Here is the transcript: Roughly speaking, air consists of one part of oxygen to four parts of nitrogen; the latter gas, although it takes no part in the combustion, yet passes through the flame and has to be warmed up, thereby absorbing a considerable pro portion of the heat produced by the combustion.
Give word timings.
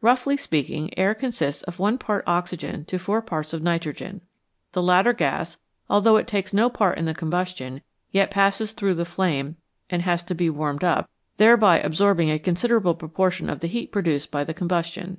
Roughly 0.00 0.36
speaking, 0.36 0.96
air 0.96 1.12
consists 1.12 1.64
of 1.64 1.80
one 1.80 1.98
part 1.98 2.24
of 2.24 2.28
oxygen 2.32 2.84
to 2.84 3.00
four 3.00 3.20
parts 3.20 3.52
of 3.52 3.64
nitrogen; 3.64 4.20
the 4.74 4.80
latter 4.80 5.12
gas, 5.12 5.56
although 5.90 6.16
it 6.18 6.28
takes 6.28 6.54
no 6.54 6.70
part 6.70 6.98
in 6.98 7.04
the 7.04 7.14
combustion, 7.14 7.80
yet 8.12 8.30
passes 8.30 8.70
through 8.70 8.94
the 8.94 9.04
flame 9.04 9.56
and 9.90 10.02
has 10.02 10.22
to 10.22 10.36
be 10.36 10.48
warmed 10.48 10.84
up, 10.84 11.10
thereby 11.36 11.80
absorbing 11.80 12.30
a 12.30 12.38
considerable 12.38 12.94
pro 12.94 13.08
portion 13.08 13.50
of 13.50 13.58
the 13.58 13.66
heat 13.66 13.90
produced 13.90 14.30
by 14.30 14.44
the 14.44 14.54
combustion. 14.54 15.18